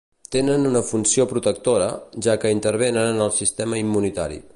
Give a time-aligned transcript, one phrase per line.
[0.35, 1.89] Tenen una funció protectora,
[2.27, 4.41] ja que intervenen en el sistema immunitari.